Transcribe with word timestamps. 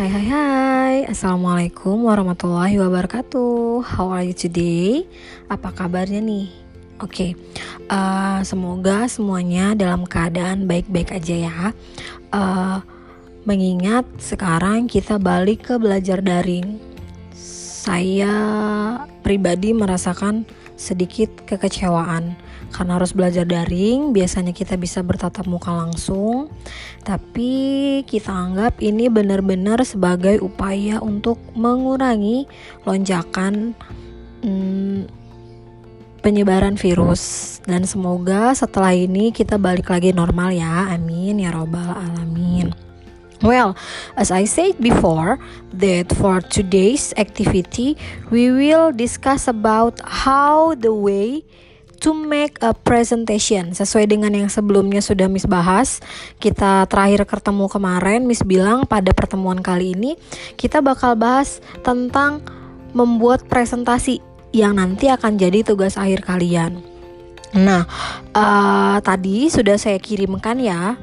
Hai 0.00 0.08
hai 0.08 0.26
hai 0.32 0.96
Assalamualaikum 1.12 2.08
warahmatullahi 2.08 2.80
wabarakatuh 2.80 3.84
How 3.84 4.08
are 4.08 4.24
you 4.24 4.32
today? 4.32 5.04
Apa 5.44 5.76
kabarnya 5.76 6.24
nih? 6.24 6.48
Oke 7.04 7.04
okay. 7.04 7.30
uh, 7.92 8.40
Semoga 8.40 9.04
semuanya 9.12 9.76
dalam 9.76 10.08
keadaan 10.08 10.64
baik-baik 10.64 11.12
aja 11.12 11.36
ya 11.36 11.76
uh, 12.32 12.80
Mengingat 13.44 14.08
sekarang 14.16 14.88
kita 14.88 15.20
balik 15.20 15.68
ke 15.68 15.76
belajar 15.76 16.24
daring 16.24 16.80
Saya 17.36 18.32
pribadi 19.20 19.76
merasakan 19.76 20.48
sedikit 20.80 21.44
kekecewaan. 21.44 22.40
Karena 22.72 22.96
harus 22.96 23.12
belajar 23.12 23.44
daring 23.44 24.16
biasanya 24.16 24.56
kita 24.56 24.80
bisa 24.80 25.04
bertatap 25.04 25.44
muka 25.44 25.68
langsung. 25.68 26.48
Tapi 27.04 27.52
kita 28.08 28.32
anggap 28.32 28.80
ini 28.80 29.12
benar-benar 29.12 29.84
sebagai 29.84 30.40
upaya 30.40 31.04
untuk 31.04 31.36
mengurangi 31.52 32.48
lonjakan 32.88 33.76
hmm, 34.40 35.04
penyebaran 36.24 36.80
virus. 36.80 37.58
Dan 37.68 37.84
semoga 37.84 38.56
setelah 38.56 38.96
ini 38.96 39.36
kita 39.36 39.60
balik 39.60 39.92
lagi 39.92 40.16
normal 40.16 40.56
ya. 40.56 40.88
Amin 40.96 41.44
ya 41.44 41.52
robbal 41.52 41.92
alamin 41.92 42.89
Well, 43.40 43.72
as 44.20 44.28
I 44.28 44.44
said 44.44 44.76
before, 44.84 45.40
that 45.72 46.12
for 46.20 46.44
today's 46.44 47.16
activity, 47.16 47.96
we 48.28 48.52
will 48.52 48.92
discuss 48.92 49.48
about 49.48 49.96
how 50.04 50.76
the 50.76 50.92
way 50.92 51.48
to 52.04 52.12
make 52.12 52.60
a 52.64 52.72
presentation 52.72 53.76
sesuai 53.76 54.12
dengan 54.12 54.32
yang 54.32 54.48
sebelumnya 54.52 55.00
sudah 55.04 55.28
Miss 55.28 55.48
bahas. 55.48 56.04
Kita 56.40 56.84
terakhir 56.88 57.28
ketemu 57.28 57.68
kemarin 57.68 58.28
Miss 58.28 58.44
bilang 58.44 58.88
pada 58.88 59.12
pertemuan 59.12 59.60
kali 59.60 59.96
ini 59.96 60.16
kita 60.56 60.80
bakal 60.80 61.16
bahas 61.16 61.60
tentang 61.84 62.44
membuat 62.92 63.48
presentasi 63.48 64.20
yang 64.50 64.76
nanti 64.76 65.08
akan 65.08 65.38
jadi 65.38 65.62
tugas 65.62 65.94
akhir 65.94 66.26
kalian. 66.26 66.82
Nah, 67.54 67.88
uh, 68.34 68.98
tadi 69.02 69.48
sudah 69.48 69.74
saya 69.80 69.98
kirimkan 69.98 70.58
ya 70.58 70.98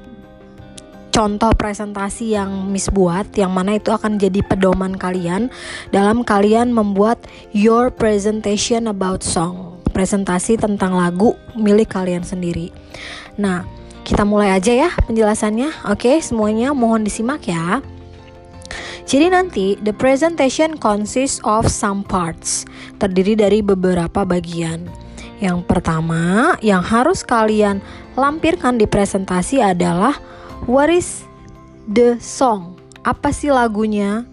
contoh 1.18 1.50
presentasi 1.58 2.38
yang 2.38 2.70
Miss 2.70 2.94
buat 2.94 3.26
yang 3.34 3.50
mana 3.50 3.82
itu 3.82 3.90
akan 3.90 4.22
jadi 4.22 4.46
pedoman 4.46 4.94
kalian 4.94 5.50
dalam 5.90 6.22
kalian 6.22 6.70
membuat 6.70 7.18
your 7.58 7.90
presentation 7.90 8.86
about 8.86 9.26
song 9.26 9.82
presentasi 9.98 10.62
tentang 10.62 10.94
lagu 10.94 11.34
milik 11.58 11.90
kalian 11.90 12.22
sendiri. 12.22 12.70
Nah, 13.34 13.66
kita 14.06 14.30
mulai 14.30 14.54
aja 14.54 14.70
ya 14.70 14.94
penjelasannya. 15.10 15.90
Oke, 15.90 16.22
semuanya 16.22 16.78
mohon 16.78 17.02
disimak 17.02 17.50
ya. 17.50 17.82
Jadi 19.10 19.34
nanti 19.34 19.74
the 19.82 19.98
presentation 19.98 20.78
consists 20.78 21.42
of 21.42 21.66
some 21.66 22.06
parts, 22.06 22.70
terdiri 23.02 23.34
dari 23.34 23.66
beberapa 23.66 24.22
bagian. 24.22 24.86
Yang 25.42 25.66
pertama, 25.66 26.54
yang 26.62 26.86
harus 26.86 27.26
kalian 27.26 27.82
lampirkan 28.14 28.78
di 28.78 28.86
presentasi 28.86 29.66
adalah 29.66 30.14
what 30.66 30.90
is 30.90 31.28
the 31.86 32.18
song? 32.18 32.80
Apa 33.06 33.30
sih 33.30 33.54
lagunya? 33.54 34.26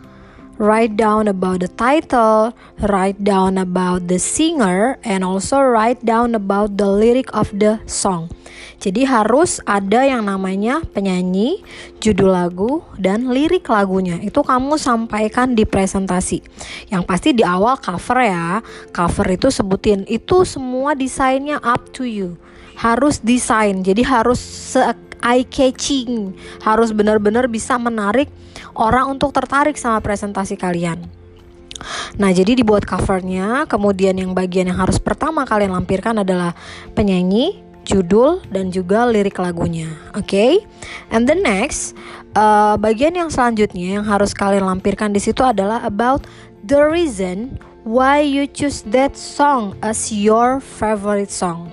write 0.59 0.95
down 0.95 1.27
about 1.27 1.61
the 1.61 1.71
title, 1.75 2.55
write 2.87 3.19
down 3.23 3.59
about 3.59 4.07
the 4.07 4.19
singer, 4.19 4.99
and 5.03 5.27
also 5.27 5.59
write 5.59 5.99
down 6.07 6.35
about 6.35 6.79
the 6.79 6.87
lyric 6.87 7.31
of 7.35 7.51
the 7.55 7.83
song. 7.91 8.31
Jadi 8.79 9.09
harus 9.09 9.65
ada 9.65 10.05
yang 10.05 10.29
namanya 10.29 10.85
penyanyi, 10.93 11.65
judul 12.05 12.37
lagu, 12.37 12.85
dan 13.01 13.33
lirik 13.33 13.73
lagunya. 13.73 14.21
Itu 14.21 14.45
kamu 14.45 14.77
sampaikan 14.77 15.57
di 15.57 15.65
presentasi. 15.65 16.45
Yang 16.93 17.03
pasti 17.09 17.33
di 17.33 17.41
awal 17.41 17.81
cover 17.81 18.21
ya. 18.21 18.61
Cover 18.93 19.27
itu 19.33 19.49
sebutin 19.49 20.05
itu 20.05 20.45
semua 20.45 20.93
desainnya 20.93 21.57
up 21.65 21.97
to 21.97 22.05
you. 22.05 22.37
Harus 22.77 23.25
desain. 23.25 23.81
Jadi 23.81 24.05
harus 24.05 24.43
eye 25.25 25.49
catching. 25.49 26.37
Harus 26.61 26.93
benar-benar 26.93 27.49
bisa 27.49 27.81
menarik 27.81 28.29
orang 28.77 29.17
untuk 29.17 29.33
tertarik 29.33 29.81
sama 29.81 30.05
presentasi 30.05 30.55
kalian. 30.61 31.01
Nah, 32.21 32.31
jadi 32.31 32.55
dibuat 32.55 32.87
covernya, 32.87 33.67
kemudian 33.67 34.15
yang 34.15 34.33
bagian 34.33 34.71
yang 34.71 34.79
harus 34.79 35.03
pertama 35.03 35.43
kalian 35.43 35.75
lampirkan 35.75 36.23
adalah 36.23 36.55
penyanyi, 36.95 37.61
judul, 37.83 38.41
dan 38.49 38.71
juga 38.71 39.05
lirik 39.05 39.37
lagunya. 39.43 39.91
Oke, 40.15 40.25
okay? 40.25 40.53
and 41.11 41.27
the 41.27 41.35
next, 41.37 41.93
uh, 42.39 42.79
bagian 42.79 43.19
yang 43.19 43.29
selanjutnya 43.29 44.01
yang 44.01 44.07
harus 44.07 44.33
kalian 44.33 44.65
lampirkan 44.65 45.11
di 45.11 45.21
situ 45.21 45.43
adalah 45.43 45.83
about 45.85 46.25
the 46.65 46.79
reason 46.79 47.59
why 47.85 48.23
you 48.23 48.49
choose 48.49 48.81
that 48.89 49.13
song 49.19 49.77
as 49.85 50.09
your 50.09 50.63
favorite 50.63 51.31
song. 51.31 51.69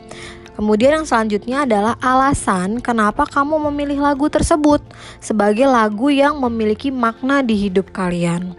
Kemudian 0.56 1.01
yang 1.01 1.07
selanjutnya 1.07 1.63
adalah 1.63 1.95
alasan 2.03 2.84
kenapa 2.84 3.23
kamu 3.23 3.72
memilih 3.72 4.03
lagu 4.03 4.28
tersebut 4.28 4.84
sebagai 5.23 5.66
lagu 5.66 6.12
yang 6.12 6.38
memiliki 6.39 6.91
makna 6.91 7.39
di 7.39 7.56
hidup 7.56 7.89
kalian. 7.95 8.53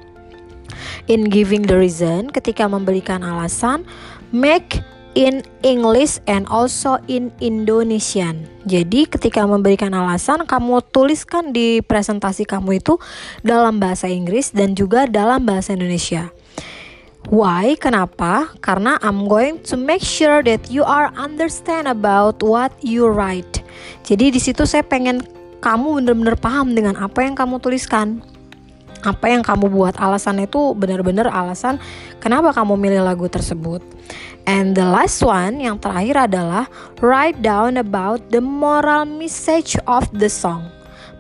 In 1.11 1.29
giving 1.29 1.69
the 1.69 1.77
reason, 1.77 2.33
ketika 2.33 2.65
memberikan 2.65 3.21
alasan, 3.21 3.85
make 4.33 4.81
in 5.13 5.45
English 5.61 6.19
and 6.25 6.49
also 6.49 6.97
in 7.09 7.29
Indonesian. 7.45 8.49
Jadi 8.65 9.05
ketika 9.05 9.45
memberikan 9.45 9.93
alasan 9.93 10.49
kamu 10.49 10.81
tuliskan 10.89 11.53
di 11.53 11.85
presentasi 11.85 12.49
kamu 12.49 12.81
itu 12.81 12.97
dalam 13.45 13.77
bahasa 13.77 14.09
Inggris 14.09 14.55
dan 14.55 14.73
juga 14.73 15.05
dalam 15.05 15.45
bahasa 15.45 15.77
Indonesia. 15.77 16.33
Why? 17.33 17.81
Kenapa? 17.81 18.53
Karena 18.61 19.01
I'm 19.01 19.25
going 19.25 19.65
to 19.73 19.81
make 19.81 20.05
sure 20.05 20.45
that 20.45 20.69
you 20.69 20.85
are 20.85 21.09
understand 21.17 21.89
about 21.89 22.45
what 22.45 22.77
you 22.85 23.09
write. 23.09 23.65
Jadi 24.05 24.37
di 24.37 24.37
situ 24.37 24.69
saya 24.69 24.85
pengen 24.85 25.25
kamu 25.65 26.05
benar-benar 26.05 26.37
paham 26.37 26.77
dengan 26.77 26.93
apa 27.01 27.25
yang 27.25 27.33
kamu 27.33 27.57
tuliskan. 27.57 28.21
Apa 29.01 29.33
yang 29.33 29.41
kamu 29.41 29.73
buat 29.73 29.97
alasan 29.97 30.45
itu 30.45 30.77
benar-benar 30.77 31.33
alasan 31.33 31.81
kenapa 32.21 32.53
kamu 32.53 32.77
milih 32.77 33.01
lagu 33.01 33.25
tersebut. 33.33 33.81
And 34.45 34.77
the 34.77 34.85
last 34.85 35.25
one 35.25 35.57
yang 35.57 35.81
terakhir 35.81 36.29
adalah 36.29 36.69
write 37.01 37.41
down 37.41 37.81
about 37.81 38.29
the 38.29 38.45
moral 38.45 39.09
message 39.09 39.81
of 39.89 40.05
the 40.13 40.29
song. 40.29 40.69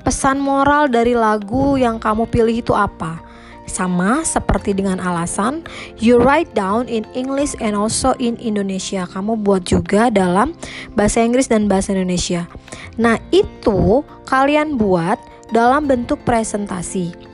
Pesan 0.05 0.45
moral 0.45 0.93
dari 0.93 1.17
lagu 1.17 1.81
yang 1.81 1.97
kamu 1.97 2.29
pilih 2.29 2.61
itu 2.61 2.77
apa? 2.77 3.32
Sama 3.65 4.27
seperti 4.27 4.75
dengan 4.75 4.99
alasan, 4.99 5.63
you 5.97 6.19
write 6.19 6.51
down 6.53 6.91
in 6.91 7.07
English 7.15 7.55
and 7.63 7.79
also 7.79 8.13
in 8.19 8.35
Indonesia. 8.43 9.07
Kamu 9.07 9.41
buat 9.41 9.65
juga 9.65 10.11
dalam 10.11 10.53
bahasa 10.99 11.23
Inggris 11.23 11.47
dan 11.47 11.71
bahasa 11.71 11.95
Indonesia. 11.95 12.51
Nah, 12.99 13.23
itu 13.31 14.03
kalian 14.27 14.77
buat 14.77 15.17
dalam 15.55 15.87
bentuk 15.87 16.21
presentasi. 16.27 17.33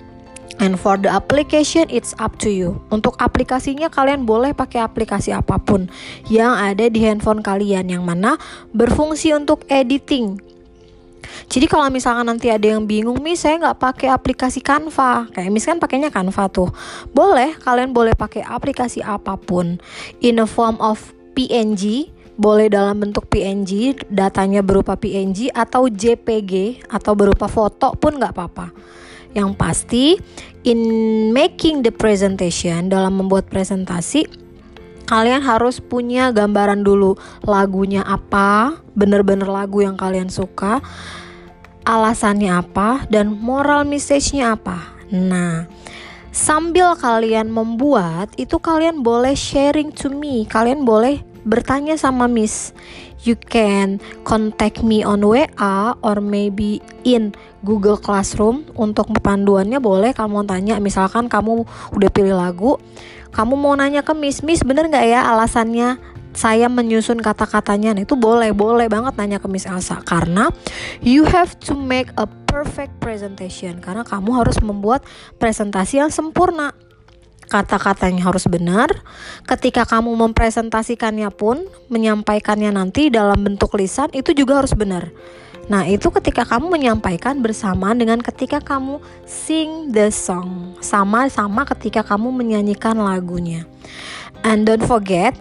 And 0.59 0.75
for 0.75 0.99
the 0.99 1.06
application 1.06 1.87
it's 1.87 2.19
up 2.19 2.34
to 2.43 2.50
you. 2.50 2.83
Untuk 2.91 3.15
aplikasinya 3.22 3.87
kalian 3.87 4.27
boleh 4.27 4.53
pakai 4.53 4.83
aplikasi 4.83 5.31
apa 5.31 5.55
pun 5.62 5.87
yang 6.27 6.50
ada 6.50 6.91
di 6.91 6.99
handphone 7.06 7.47
kalian 7.47 7.87
yang 7.87 8.03
mana 8.03 8.34
berfungsi 8.75 9.31
untuk 9.38 9.62
editing 9.71 10.43
jadi 11.49 11.66
kalau 11.71 11.89
misalkan 11.89 12.28
nanti 12.28 12.53
ada 12.53 12.65
yang 12.66 12.84
bingung, 12.84 13.21
nih 13.22 13.39
saya 13.39 13.56
nggak 13.56 13.78
pakai 13.81 14.09
aplikasi 14.12 14.61
Canva. 14.61 15.31
Kayak 15.33 15.50
Miss 15.53 15.69
kan 15.69 15.81
pakainya 15.81 16.12
Canva 16.12 16.50
tuh. 16.53 16.69
Boleh, 17.15 17.56
kalian 17.61 17.97
boleh 17.97 18.12
pakai 18.12 18.44
aplikasi 18.44 19.00
apa 19.00 19.38
pun 19.38 19.81
in 20.21 20.43
a 20.43 20.49
form 20.49 20.77
of 20.83 21.00
PNG, 21.38 22.11
boleh 22.38 22.71
dalam 22.71 23.03
bentuk 23.03 23.27
PNG, 23.31 23.99
datanya 24.11 24.62
berupa 24.62 24.94
PNG 24.94 25.50
atau 25.55 25.87
JPG 25.91 26.87
atau 26.91 27.12
berupa 27.19 27.47
foto 27.47 27.94
pun 27.99 28.19
nggak 28.19 28.32
apa-apa. 28.35 28.67
Yang 29.37 29.50
pasti 29.55 30.05
in 30.64 30.81
making 31.31 31.85
the 31.85 31.93
presentation 31.93 32.91
dalam 32.91 33.20
membuat 33.20 33.47
presentasi 33.47 34.48
kalian 35.08 35.40
harus 35.40 35.81
punya 35.81 36.28
gambaran 36.28 36.84
dulu 36.84 37.16
lagunya 37.40 38.05
apa, 38.05 38.76
bener-bener 38.93 39.49
lagu 39.49 39.81
yang 39.81 39.96
kalian 39.96 40.28
suka 40.28 40.84
alasannya 41.88 42.52
apa, 42.52 43.08
dan 43.08 43.32
moral 43.32 43.88
message-nya 43.88 44.52
apa. 44.52 44.93
Nah, 45.08 45.64
sambil 46.28 46.93
kalian 47.00 47.49
membuat, 47.49 48.28
itu 48.37 48.60
kalian 48.60 49.00
boleh 49.00 49.32
sharing 49.32 49.88
to 49.88 50.12
me. 50.12 50.44
Kalian 50.44 50.84
boleh 50.84 51.25
bertanya 51.46 51.99
sama 52.00 52.26
Miss. 52.26 52.73
You 53.26 53.35
can 53.35 53.99
contact 54.23 54.87
me 54.87 55.02
on 55.02 55.26
WA 55.26 55.99
or 56.00 56.23
maybe 56.23 56.79
in 57.02 57.35
Google 57.67 57.99
Classroom. 57.99 58.67
Untuk 58.79 59.11
panduannya 59.20 59.82
boleh 59.82 60.14
kamu 60.14 60.46
tanya. 60.46 60.79
Misalkan 60.79 61.26
kamu 61.26 61.67
udah 61.94 62.11
pilih 62.14 62.38
lagu 62.38 62.79
kamu 63.29 63.55
mau 63.61 63.76
nanya 63.76 64.00
ke 64.00 64.17
Miss 64.17 64.40
Miss 64.40 64.64
bener 64.64 64.88
nggak 64.88 65.05
ya 65.05 65.29
alasannya 65.29 66.00
saya 66.38 66.70
menyusun 66.70 67.19
kata-katanya? 67.19 67.99
Nah, 67.99 68.06
itu 68.06 68.14
boleh 68.14 68.55
boleh 68.55 68.87
banget 68.87 69.19
nanya 69.19 69.43
ke 69.43 69.50
Miss 69.50 69.67
Elsa. 69.67 69.99
Karena 70.06 70.46
you 71.02 71.26
have 71.26 71.58
to 71.58 71.75
make 71.75 72.14
a 72.14 72.31
perfect 72.46 72.94
presentation. 73.02 73.82
Karena 73.82 74.06
kamu 74.06 74.38
harus 74.38 74.62
membuat 74.62 75.02
presentasi 75.43 75.99
yang 75.99 76.14
sempurna 76.14 76.79
kata-katanya 77.49 78.29
harus 78.29 78.45
benar. 78.45 78.93
Ketika 79.49 79.89
kamu 79.89 80.15
mempresentasikannya 80.29 81.33
pun, 81.33 81.65
menyampaikannya 81.89 82.71
nanti 82.71 83.09
dalam 83.09 83.41
bentuk 83.41 83.75
lisan 83.81 84.12
itu 84.12 84.37
juga 84.37 84.61
harus 84.61 84.77
benar. 84.77 85.09
Nah, 85.69 85.85
itu 85.85 86.09
ketika 86.09 86.49
kamu 86.49 86.73
menyampaikan 86.81 87.45
bersamaan 87.45 88.00
dengan 88.00 88.25
ketika 88.25 88.61
kamu 88.61 89.05
sing 89.29 89.93
the 89.93 90.09
song. 90.09 90.73
Sama-sama 90.81 91.69
ketika 91.69 92.00
kamu 92.00 92.33
menyanyikan 92.33 92.97
lagunya. 92.97 93.69
And 94.41 94.65
don't 94.65 94.85
forget, 94.89 95.37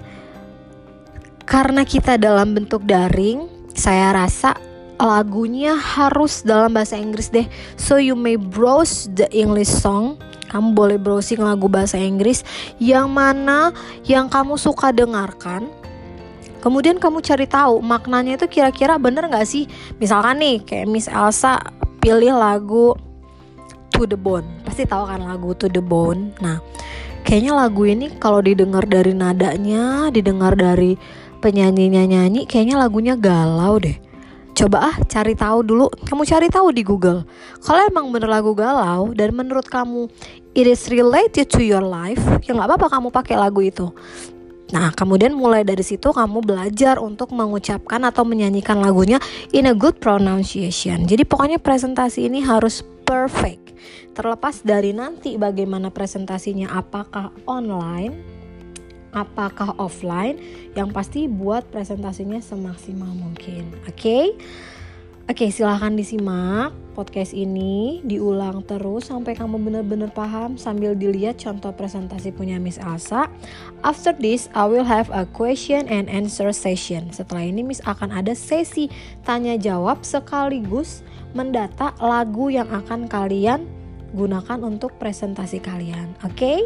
karena 1.48 1.88
kita 1.88 2.19
dalam 2.19 2.60
bentuk 2.60 2.83
daring, 2.83 3.48
saya 3.71 4.12
rasa 4.12 4.60
lagunya 5.00 5.77
harus 5.80 6.44
dalam 6.44 6.75
bahasa 6.75 7.00
Inggris 7.00 7.31
deh. 7.31 7.48
So 7.80 7.95
you 7.95 8.19
may 8.19 8.36
browse 8.36 9.07
the 9.15 9.31
English 9.31 9.71
song. 9.71 10.19
Kamu 10.47 10.73
boleh 10.73 10.95
browsing 10.95 11.44
lagu 11.44 11.67
bahasa 11.67 11.99
Inggris 11.99 12.41
yang 12.79 13.11
mana 13.11 13.75
yang 14.07 14.31
kamu 14.31 14.55
suka 14.55 14.95
dengarkan 14.95 15.67
Kemudian 16.57 16.97
kamu 16.97 17.21
cari 17.21 17.45
tahu 17.45 17.79
maknanya 17.79 18.35
itu 18.35 18.49
kira-kira 18.49 18.97
bener 18.97 19.29
nggak 19.29 19.47
sih? 19.47 19.69
Misalkan 20.01 20.41
nih 20.41 20.65
kayak 20.65 20.89
Miss 20.89 21.07
Elsa 21.07 21.61
pilih 22.01 22.33
lagu 22.33 22.97
To 23.94 24.03
the 24.03 24.17
Bone, 24.17 24.45
pasti 24.65 24.83
tahu 24.83 25.05
kan 25.07 25.23
lagu 25.23 25.53
To 25.55 25.69
the 25.69 25.79
Bone. 25.79 26.33
Nah, 26.41 26.59
kayaknya 27.23 27.53
lagu 27.55 27.85
ini 27.85 28.11
kalau 28.17 28.41
didengar 28.41 28.83
dari 28.89 29.13
nadanya, 29.13 30.09
didengar 30.09 30.57
dari 30.57 30.97
penyanyinya 31.39 32.03
nyanyi, 32.09 32.50
kayaknya 32.50 32.81
lagunya 32.81 33.13
galau 33.15 33.77
deh. 33.77 33.95
Coba 34.57 34.89
ah 34.89 34.95
cari 35.06 35.38
tahu 35.38 35.62
dulu, 35.62 35.86
kamu 36.09 36.25
cari 36.25 36.50
tahu 36.50 36.74
di 36.74 36.81
Google. 36.81 37.30
Kalau 37.62 37.77
emang 37.86 38.09
bener 38.09 38.25
lagu 38.25 38.57
galau 38.57 39.13
dan 39.13 39.30
menurut 39.38 39.69
kamu 39.69 40.09
it 40.57 40.65
is 40.65 40.89
related 40.89 41.45
to 41.45 41.62
your 41.62 41.86
life, 41.86 42.18
ya 42.42 42.57
nggak 42.57 42.65
apa-apa 42.65 42.98
kamu 42.98 43.13
pakai 43.13 43.38
lagu 43.38 43.62
itu. 43.62 43.94
Nah, 44.74 44.89
kemudian 44.98 45.38
mulai 45.38 45.62
dari 45.62 45.86
situ 45.86 46.09
kamu 46.09 46.42
belajar 46.42 46.98
untuk 46.98 47.38
mengucapkan 47.38 48.01
atau 48.01 48.25
menyanyikan 48.25 48.81
lagunya 48.81 49.21
in 49.54 49.69
a 49.69 49.77
good 49.77 50.01
pronunciation. 50.01 51.06
Jadi 51.06 51.21
pokoknya 51.21 51.62
presentasi 51.62 52.25
ini 52.25 52.42
harus 52.42 52.81
perfect. 53.06 53.77
Terlepas 54.18 54.65
dari 54.65 54.89
nanti 54.89 55.38
bagaimana 55.38 55.94
presentasinya 55.94 56.74
apakah 56.74 57.30
online, 57.45 58.37
apakah 59.25 59.73
offline, 59.81 60.37
yang 60.77 60.93
pasti 60.93 61.25
buat 61.25 61.65
presentasinya 61.73 62.37
semaksimal 62.37 63.09
mungkin. 63.17 63.73
Oke? 63.89 63.97
Okay? 63.97 64.25
Oke, 65.27 65.51
silahkan 65.51 65.91
disimak 65.91 66.71
podcast 66.95 67.35
ini, 67.35 67.99
diulang 68.07 68.63
terus 68.63 69.11
sampai 69.11 69.35
kamu 69.35 69.59
benar-benar 69.59 70.07
paham 70.15 70.55
sambil 70.55 70.95
dilihat 70.95 71.35
contoh 71.35 71.75
presentasi 71.75 72.31
punya 72.31 72.55
Miss 72.55 72.79
Elsa. 72.79 73.27
After 73.83 74.15
this, 74.15 74.47
I 74.55 74.63
will 74.71 74.87
have 74.87 75.11
a 75.11 75.27
question 75.27 75.83
and 75.91 76.07
answer 76.07 76.55
session. 76.55 77.11
Setelah 77.11 77.43
ini 77.43 77.59
Miss 77.59 77.83
akan 77.83 78.15
ada 78.15 78.31
sesi 78.31 78.87
tanya 79.27 79.59
jawab 79.59 80.07
sekaligus 80.07 81.03
mendata 81.35 81.91
lagu 81.99 82.47
yang 82.47 82.71
akan 82.71 83.11
kalian 83.11 83.67
gunakan 84.15 84.59
untuk 84.63 84.95
presentasi 84.95 85.59
kalian. 85.59 86.15
Oke, 86.24 86.33
okay? 86.33 86.59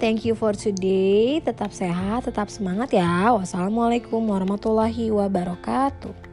thank 0.00 0.24
you 0.24 0.32
for 0.32 0.56
today. 0.56 1.38
Tetap 1.44 1.72
sehat, 1.72 2.28
tetap 2.28 2.48
semangat 2.48 2.92
ya. 2.96 3.32
Wassalamualaikum 3.36 4.20
warahmatullahi 4.24 5.12
wabarakatuh. 5.12 6.25